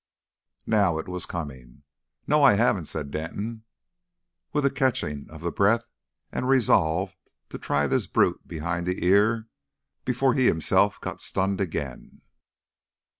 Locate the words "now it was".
0.65-1.27